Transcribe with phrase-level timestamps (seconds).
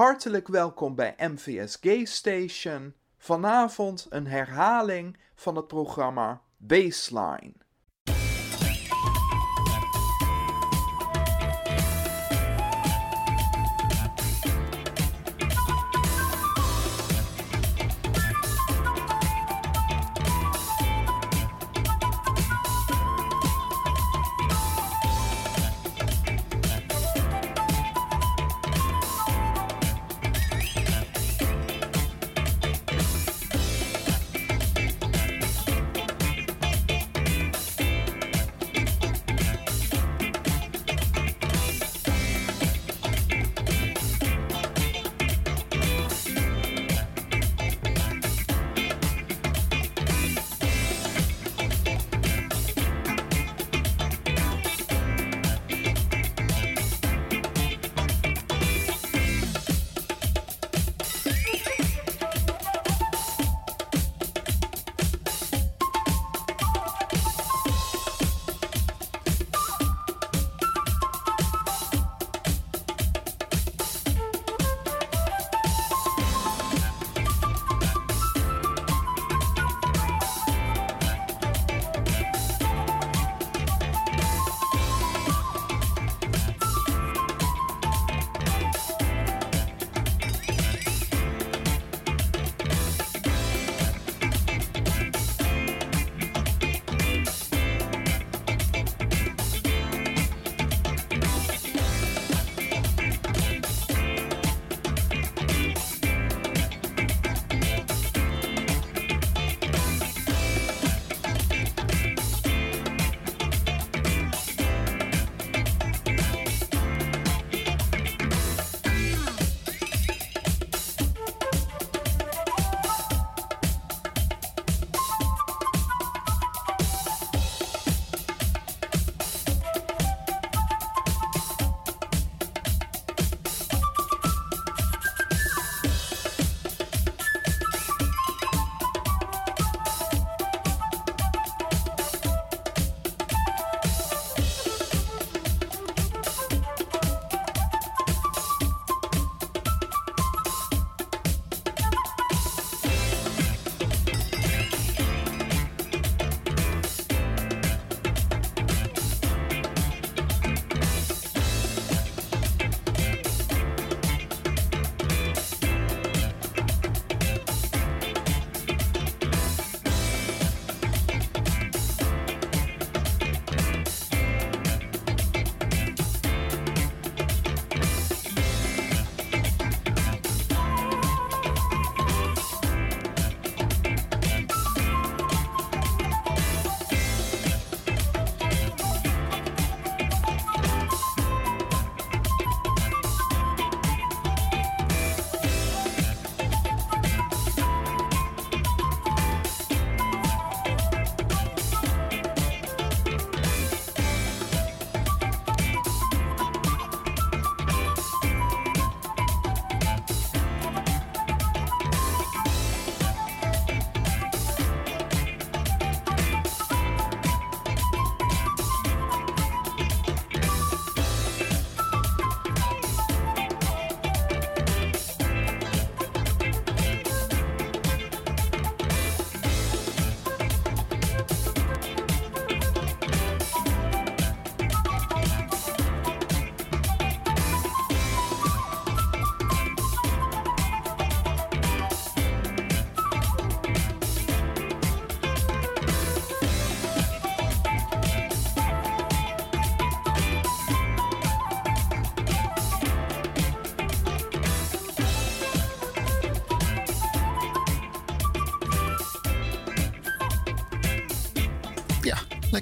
[0.00, 2.94] Hartelijk welkom bij MVS Gay Station.
[3.18, 7.52] Vanavond een herhaling van het programma Baseline.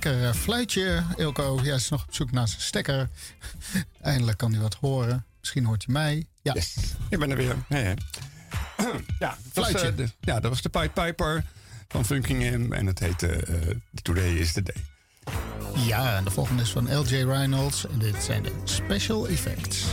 [0.09, 1.61] Lekker uh, fluitje, Ilko.
[1.63, 3.09] Ja, is nog op zoek naar zijn stekker.
[4.01, 5.27] Eindelijk kan hij wat horen.
[5.39, 6.27] Misschien hoort hij mij.
[6.43, 6.75] Ja, yes.
[7.09, 7.57] ik ben er weer.
[7.69, 7.95] Ja, ja.
[9.19, 9.79] ja, fluitje.
[9.79, 11.45] Was, uh, de, ja, dat was de Pied Piper
[11.89, 12.73] van Funking M.
[12.73, 14.85] En het heette uh, Today is the Day.
[15.87, 17.87] Ja, en de volgende is van LJ Reynolds.
[17.87, 19.85] En dit zijn de Special Effects.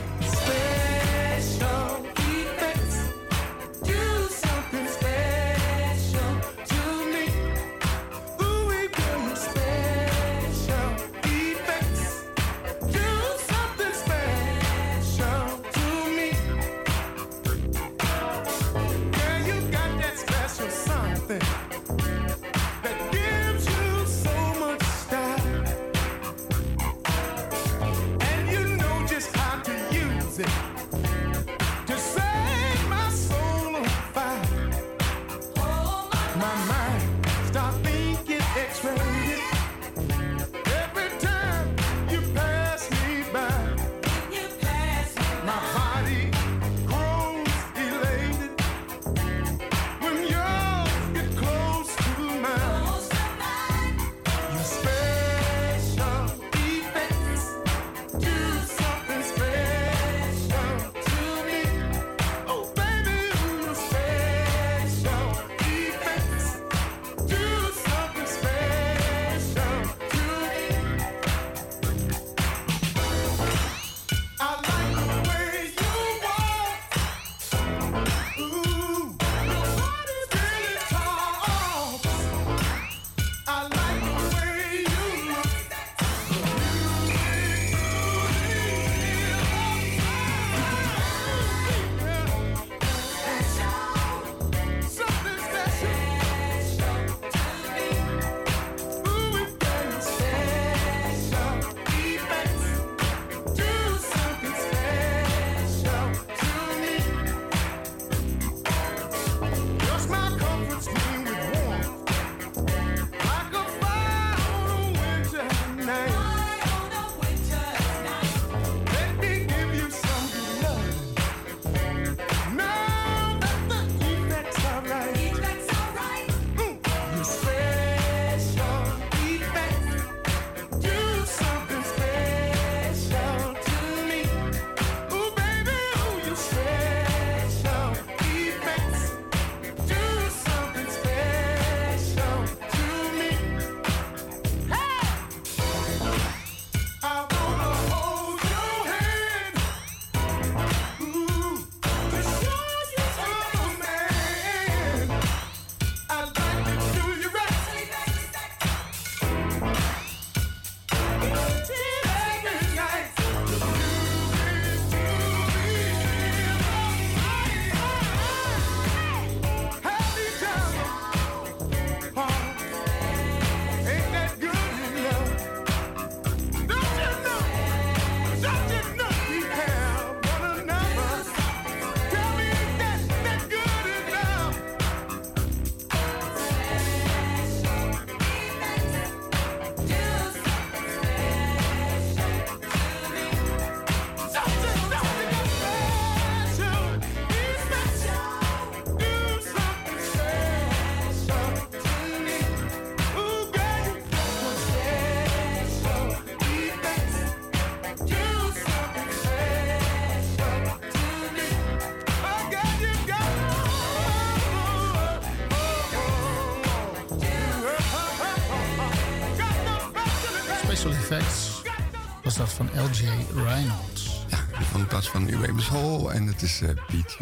[225.69, 227.15] Plaats van Uwe Hall en het is eh, Beat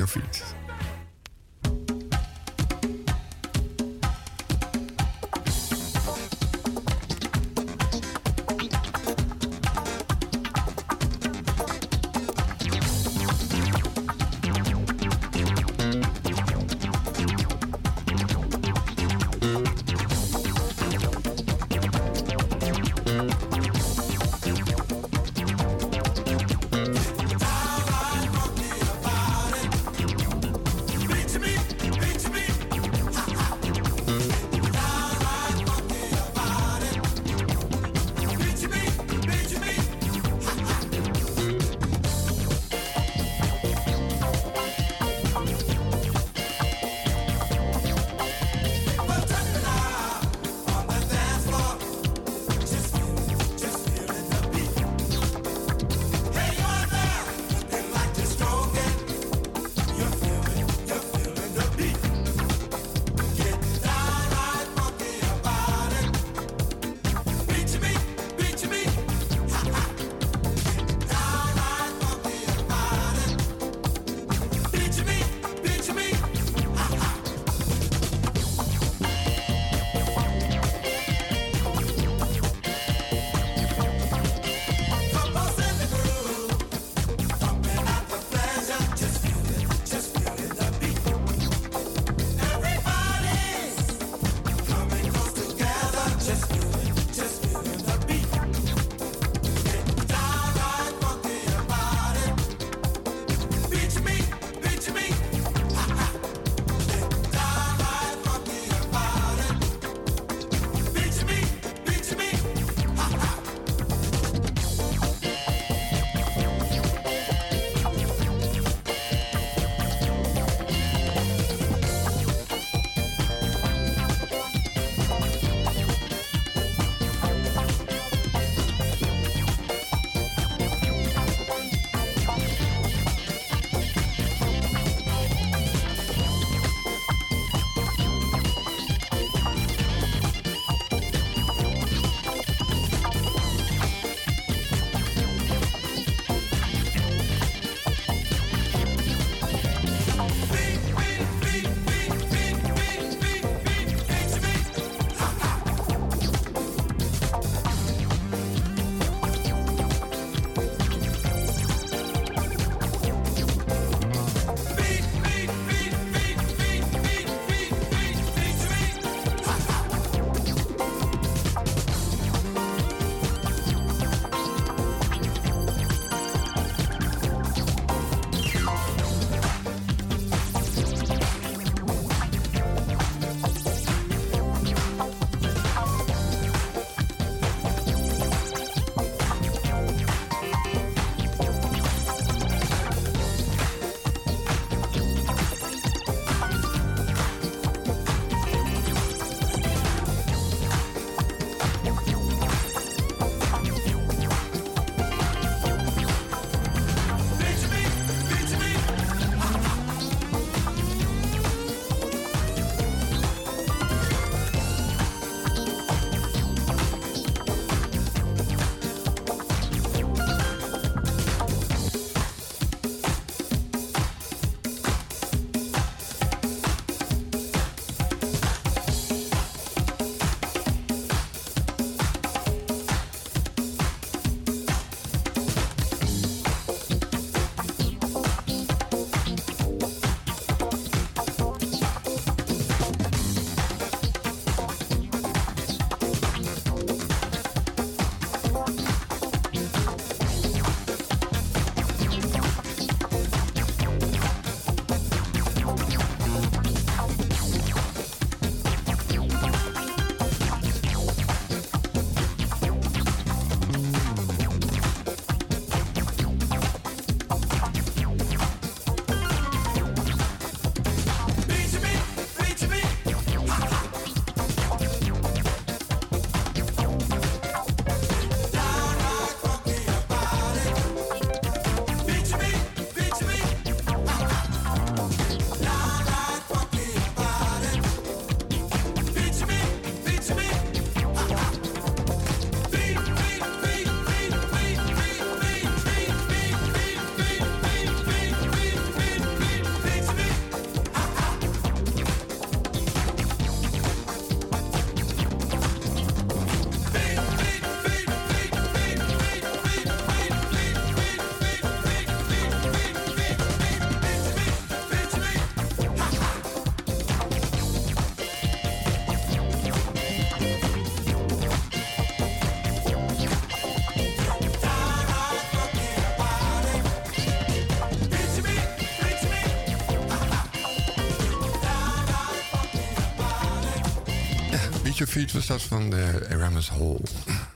[334.94, 337.00] Future Feet was dat van de Aramis Hall.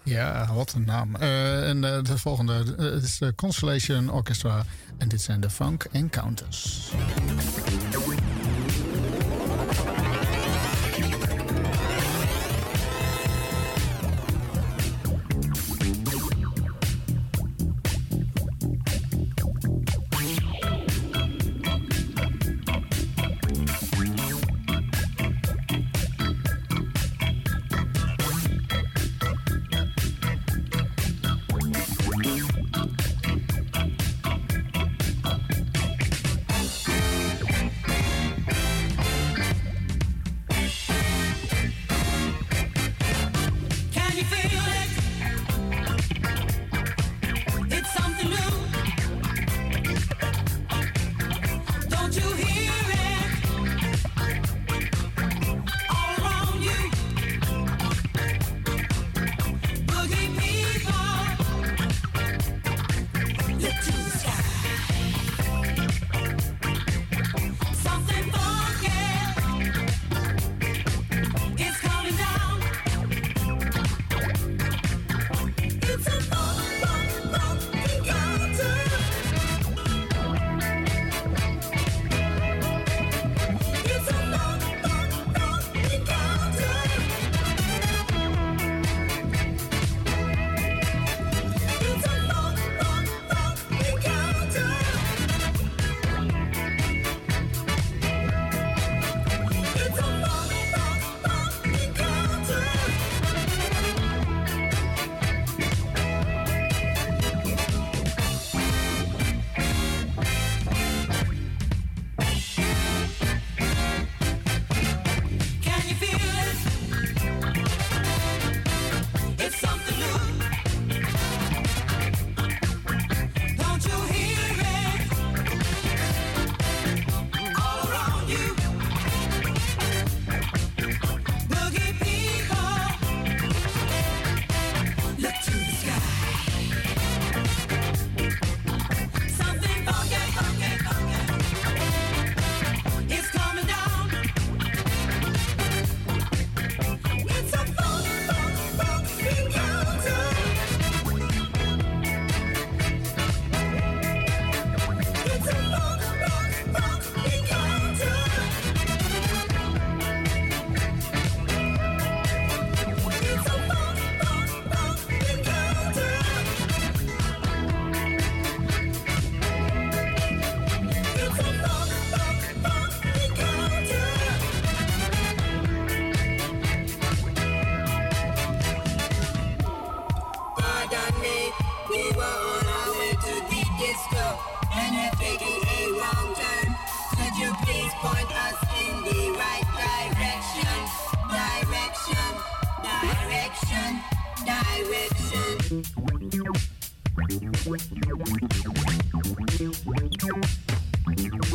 [0.04, 1.16] Ja, wat een naam.
[1.22, 4.66] Uh, en eh, de volgende eh, is de Constellation Orchestra.
[4.98, 6.92] En dit zijn de Funk Encounters.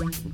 [0.03, 0.27] Thank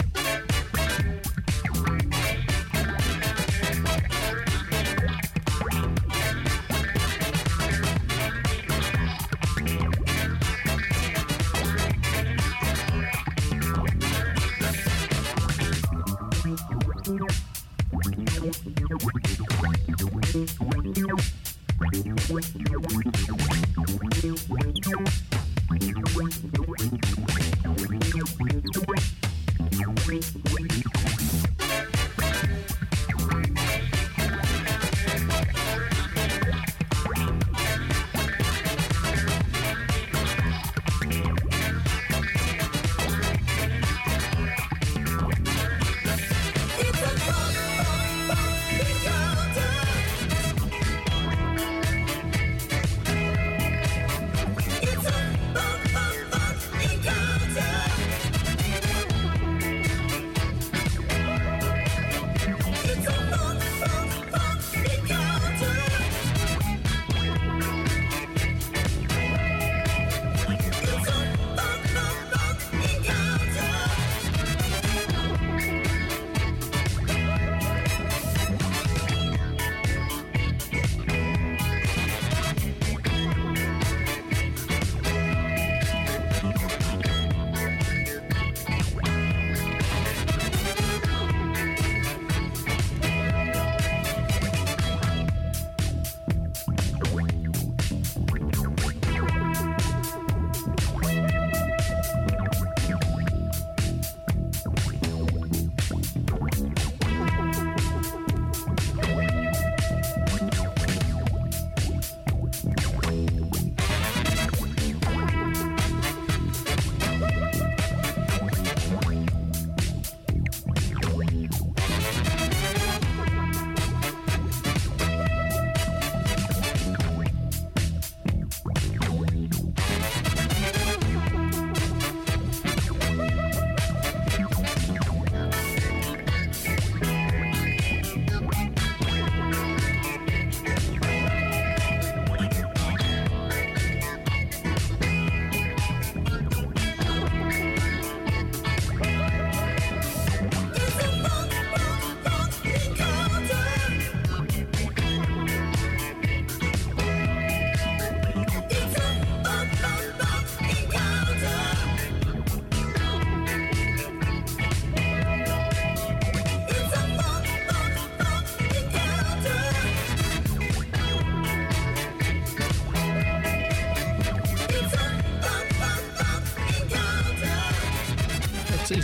[0.00, 0.05] you.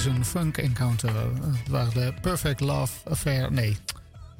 [0.05, 1.17] een Funk Encounter.
[1.17, 3.53] Het waren de Perfect Love Affair.
[3.53, 3.77] Nee,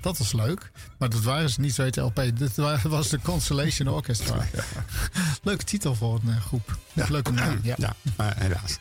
[0.01, 0.71] dat was leuk.
[0.99, 2.23] Maar dat waren ze niet, zo LP.
[2.35, 4.47] Dat was de Constellation Orchestra.
[5.43, 6.79] Leuke titel voor een eh, groep.
[6.93, 7.07] Ja.
[7.09, 7.61] Leuke naam.
[7.63, 8.79] Ja, maar helaas.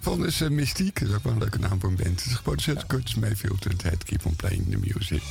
[0.00, 1.00] Volgende is eh, Mystiek.
[1.00, 2.20] Dat is ook wel een leuke naam voor een band.
[2.20, 3.66] Het is geproduceerd door Curtis Mayfield.
[3.66, 5.22] En het Keep on Playing the Music.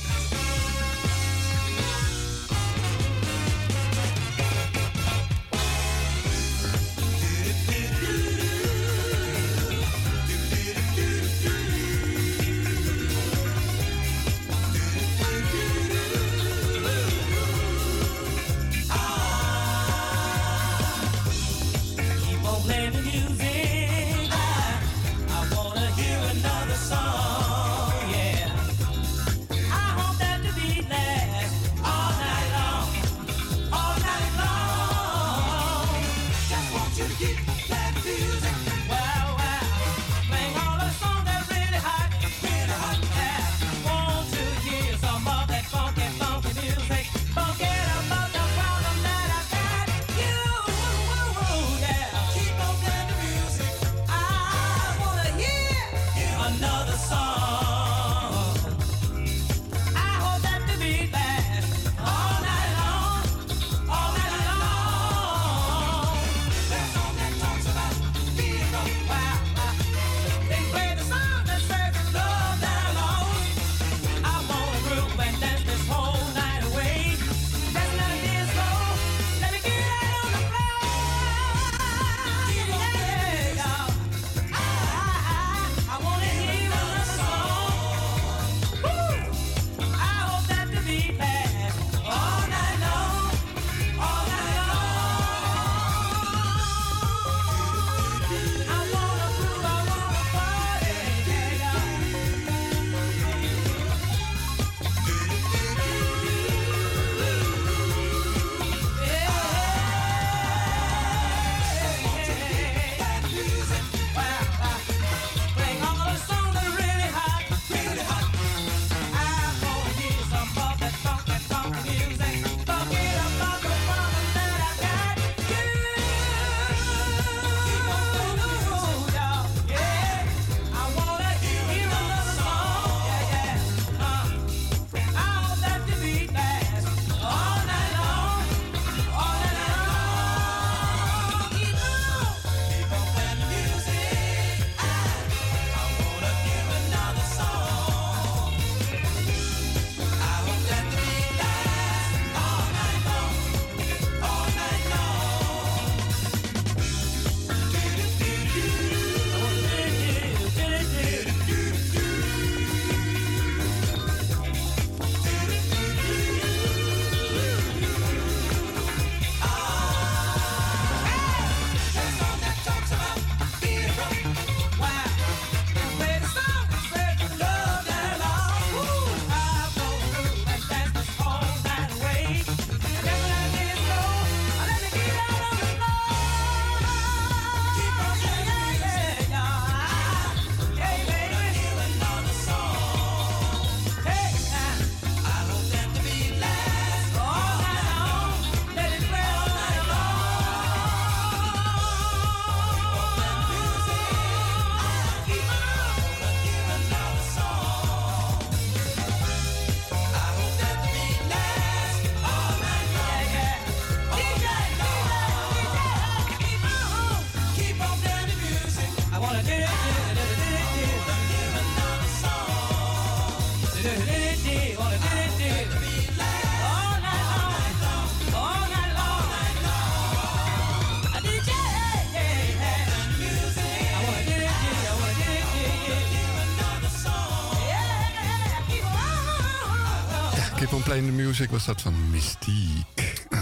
[240.84, 242.84] Playing the Music was dat van Mystique.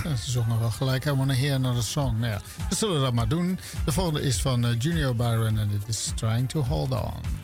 [0.04, 2.18] Ja, ze zongen wel gelijk helemaal naar hear Another Song.
[2.18, 3.58] Nou ja, we zullen dat maar doen.
[3.84, 7.41] De volgende is van eh, Junior Byron en dit is Trying to Hold On.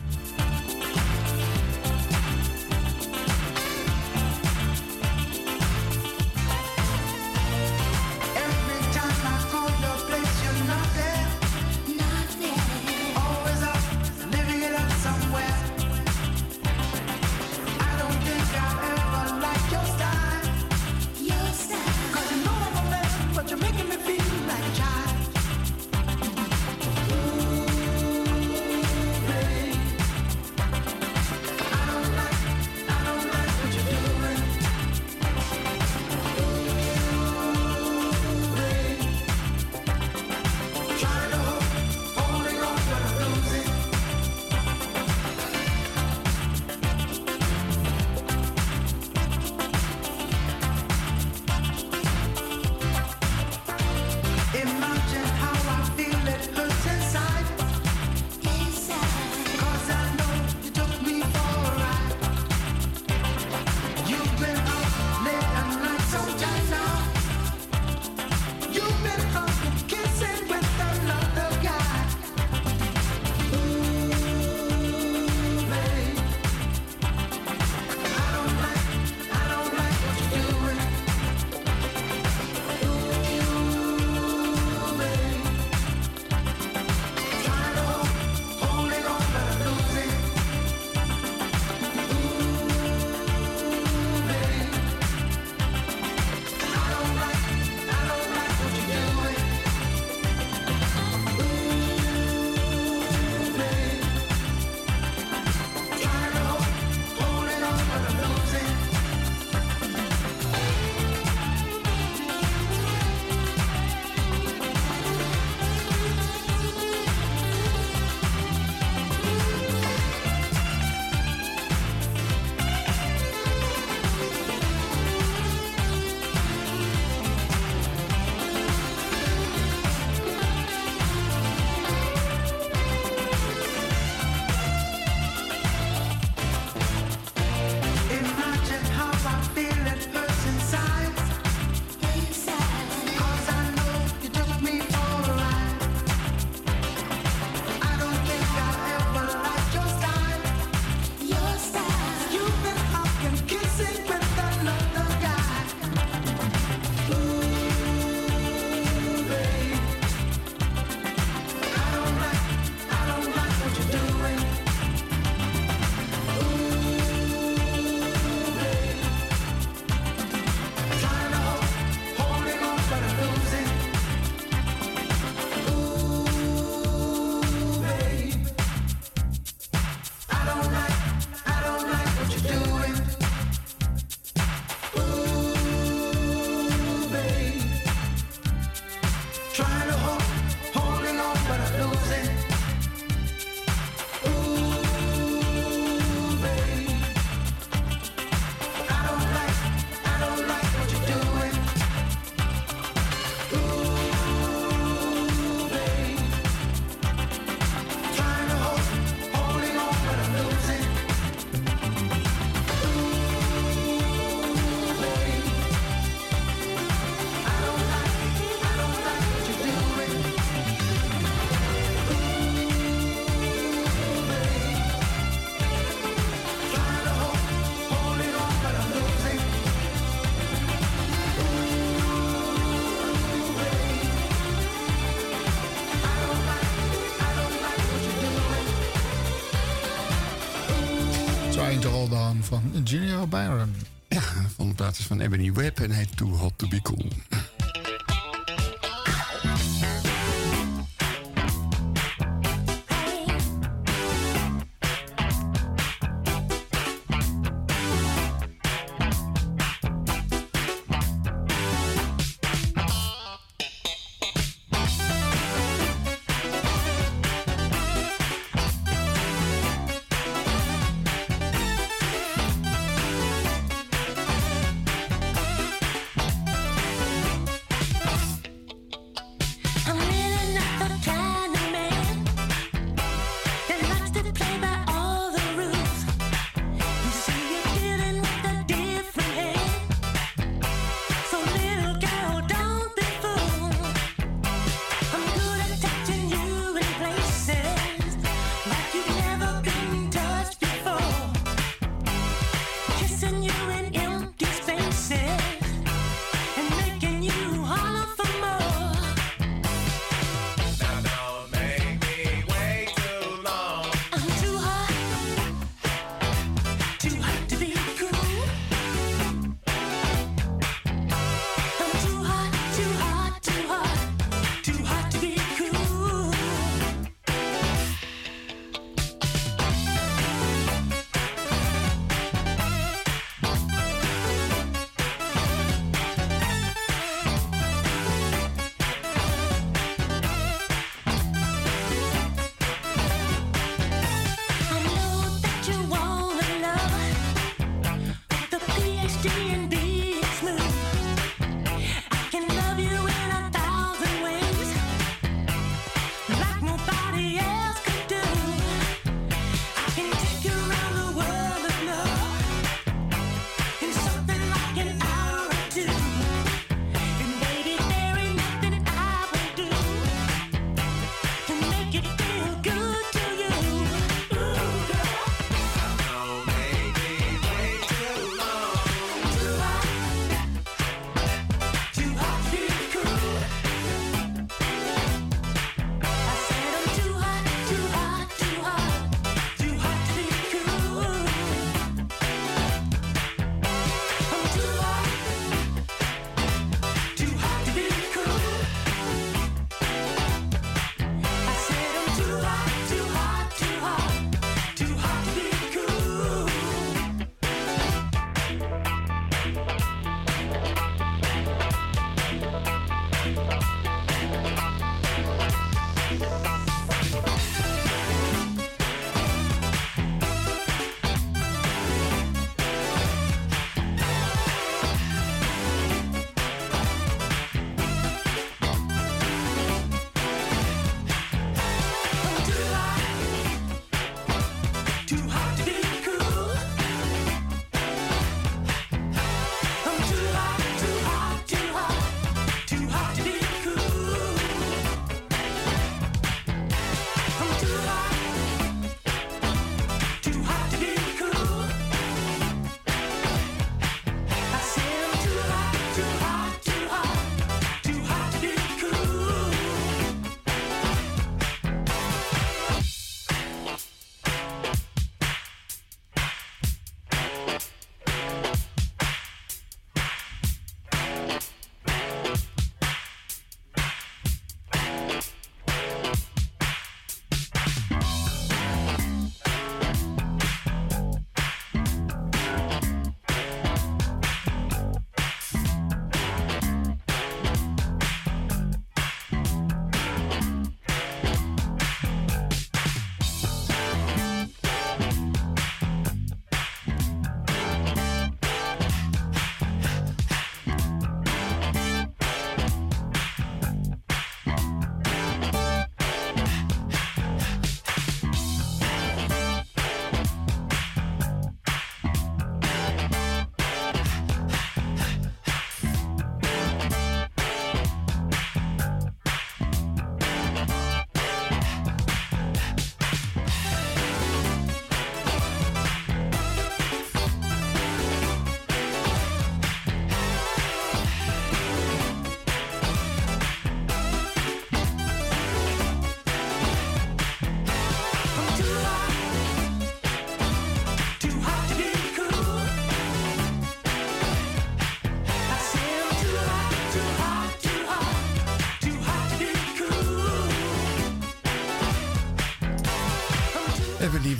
[242.89, 243.75] Junior Byron.
[244.07, 247.07] Ja, de volgende plaats van Ebony Webb en heet Too Hot To Be Cool.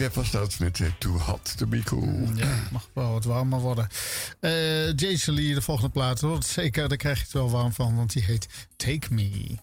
[0.10, 2.28] Webb was dat met eh, Too Hot To Be Cool.
[2.36, 3.88] Ja, mag wel wat warmer worden.
[4.40, 6.24] Eh Jason Lee, de volgende plaat.
[6.40, 9.58] Zeker, daar krijg je het wel warm van, want die heet Take Me.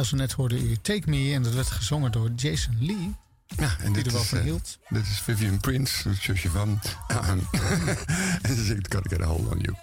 [0.00, 3.14] Ja, zo net hoorde u Take Me en dat werd gezongen door Jason Lee.
[3.46, 4.78] Ja, en Die dit er wel is, van eh, hield.
[4.88, 6.80] Dit is Vivian Prince, het zusje van.
[8.42, 9.76] en ze zingt Gotta Get a Hold on You.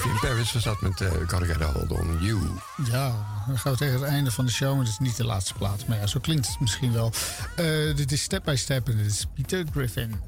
[0.00, 2.40] Vivi in Paris was dat met uh, Gotta Hold on You.
[2.90, 3.14] Ja,
[3.46, 4.70] dan gaan we tegen het einde van de show.
[4.70, 5.86] Maar het is niet de laatste plaat.
[5.86, 7.12] Maar ja, zo klinkt het misschien wel.
[7.60, 10.20] Uh, dit is Step by Step en dit is Peter Griffin.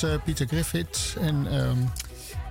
[0.00, 1.16] was eh, Pieter Griffith.
[1.20, 1.78] En ehm,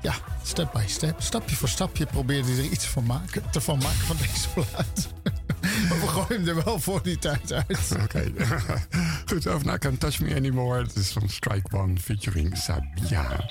[0.01, 4.05] ja, step by step, stapje voor stapje probeerde er iets van maken, te van maken
[4.05, 5.07] van deze plaat.
[6.01, 7.91] We gooien hem er wel voor die tijd uit.
[8.03, 8.31] Oké.
[9.25, 10.81] Goed, over naar Can't Touch Me Anymore.
[10.81, 13.45] Het is van Strike One featuring Sabia.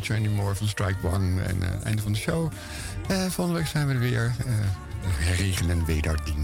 [0.00, 1.42] Touch Anymore van Strike One.
[1.42, 2.52] En uh, einde van de show.
[3.08, 4.34] Eh, volgende week zijn we er weer.
[4.46, 6.35] Eh, regenen en wederdienst.